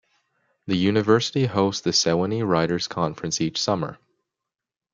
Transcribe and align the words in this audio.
The 0.65 0.75
university 0.75 1.45
hosts 1.45 1.81
the 1.83 1.91
Sewanee 1.93 2.41
Writers' 2.43 2.87
Conference 2.87 3.39
each 3.39 3.61
summer. 3.61 3.99